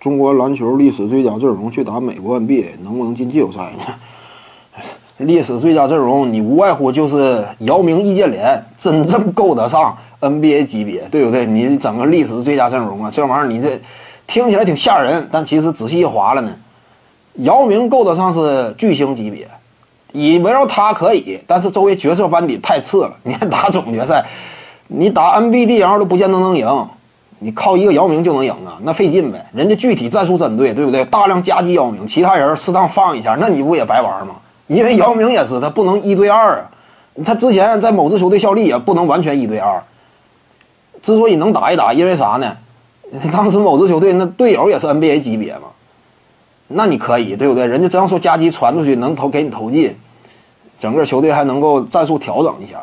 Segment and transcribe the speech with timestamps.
[0.00, 3.94] 中国篮球历史最佳阵容去打美国 NBA，能不能进季后赛呢？
[5.18, 11.44] 历史最佳阵容，你无外乎就是姚明、易建联，真正够得上 NBA 级别，对不对？
[11.44, 13.78] 你整个历史最佳阵容啊，这玩意儿你这
[14.26, 16.56] 听起来挺吓人，但其实仔细一划了呢，
[17.34, 19.46] 姚明够得上是巨星级别，
[20.12, 23.14] 以围绕他可以，但是周围角色班底太次了。
[23.24, 24.24] 你还打总决赛，
[24.86, 26.88] 你打 NBDL 都不见得能赢。
[27.42, 28.76] 你靠一个姚明就能赢啊？
[28.82, 29.44] 那费劲呗。
[29.52, 31.02] 人家具体战术针对，对不对？
[31.06, 34.34] 大量夹击姚明，其他人适当放一下，那你不也白玩吗？
[34.66, 36.70] 因为姚明也是，他不能一对二啊。
[37.24, 39.82] 他之前在某支球队效力也不能完全一对二。
[41.02, 42.56] 之所以能打一打，因为啥呢？
[43.32, 45.68] 当时某支球队那队友也是 NBA 级别嘛。
[46.68, 47.66] 那你可以，对不对？
[47.66, 49.96] 人家这样说夹击传出去能投给你投进，
[50.78, 52.80] 整个球队还能够战术调整一下。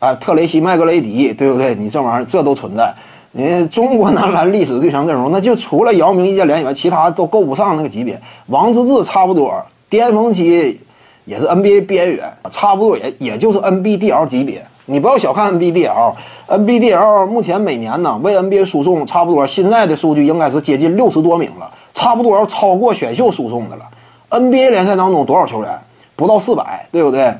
[0.00, 1.74] 啊，特雷西、麦格雷迪，对不对？
[1.76, 2.92] 你这玩意儿这都存在。
[3.34, 8.20] 你中国男篮历史最强阵容，那就除了姚明、易建联以外，其他都够不上那个级别。
[8.48, 9.54] 王治郅差不多，
[9.88, 10.78] 巅峰期
[11.24, 14.62] 也是 NBA 边缘，差不多也也就是 NBDL 级别。
[14.84, 23.84] 你不要小看 NBDL，NBDL 目前每年呢为 NBA 输送差不多，现在的数据应该是接近六十多名了，差不多要超过选秀输送的了。
[24.28, 25.70] NBA 联赛当中多少球员？
[26.14, 27.34] 不到四百，对不对？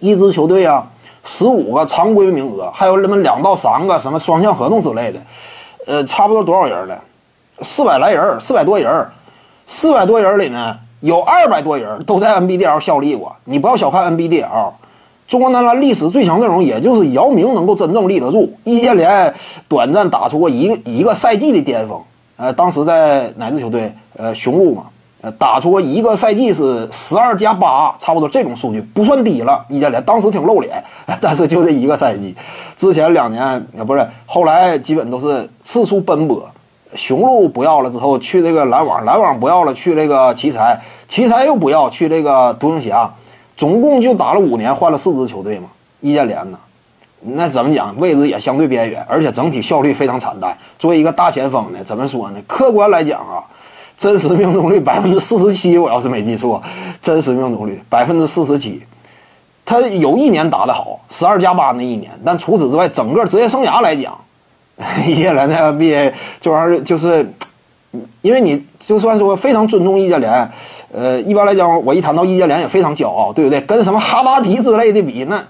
[0.00, 0.86] 一支球队啊。
[1.24, 5.20] 十五个常规名额，还有那么两到三个什么双向合同之类的，
[5.86, 6.96] 呃，差不多多少人呢？
[7.60, 9.08] 四百来人，四百多人，
[9.66, 13.34] 四百多人里呢，有二百多人都在 NBDL 效力过。
[13.44, 14.72] 你不要小看 NBDL，
[15.26, 18.52] 中国男篮历史最强阵容，也就是姚明能够真正立得住。
[18.64, 19.34] 易建联
[19.68, 22.00] 短暂打出过一个一个赛季的巅峰，
[22.36, 23.92] 呃，当时在哪支球队？
[24.16, 24.84] 呃，雄鹿嘛。
[25.20, 29.64] 呃，打出一个赛季是十二加八，差不多这种数据不算低了。
[29.68, 30.80] 易建联当时挺露脸，
[31.20, 32.32] 但是就这一个赛季，
[32.76, 36.48] 之前两年也不是，后来基本都是四处奔波。
[36.94, 43.12] 雄鹿不要了之后，去这个篮网，篮网不要了，去这个奇才，奇才又不要，去这个独行侠，
[43.56, 45.66] 总共就打了五年，换了四支球队嘛。
[46.00, 46.58] 易建联呢，
[47.20, 50.56] 那怎么讲，位置也相对边缘，而且整体效率非常惨淡。
[50.78, 52.40] 作为一个大前锋呢，怎么说呢？
[52.46, 53.42] 客观来讲啊。
[53.98, 56.62] 真实命中率百分之四十七，我要是没记错，
[57.02, 58.80] 真实命中率百分之四十七。
[59.64, 64.16] 他有一年打得好，十二加八那一年，但除此之外，整个职业生涯来讲，
[65.04, 67.28] 易建联在 NBA 这玩意儿就是，
[68.22, 70.50] 因为你就算说非常尊重易建联，
[70.92, 73.60] 呃，一般来讲，我一谈到易建联也非常骄傲，对不对？
[73.62, 75.42] 跟什么哈达迪之类的比，那。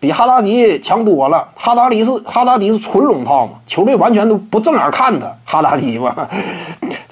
[0.00, 1.48] 比哈达迪强多了。
[1.54, 5.34] 哈达迪是哈达迪是纯龙套嘛，球队完全都不正眼看他。
[5.46, 6.28] 哈达迪嘛，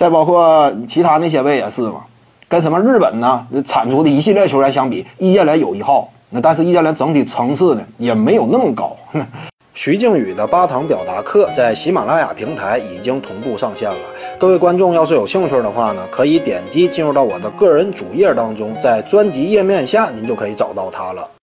[0.02, 2.04] 再包括其他那些位也是嘛，
[2.48, 6.10] 跟什么日本呢产出的一系列球员相比，易建联有一号。
[6.30, 8.96] 那但是易建联整体层次呢也没有那么高。
[9.74, 13.96] 徐静宇的八堂表达课在喜马拉雅平台已经同步上线了。
[14.40, 21.28] 各位观众要是有兴趣的话呢，可以点击进入到我的个人主页当中，在专辑页面下您就可以找到它了。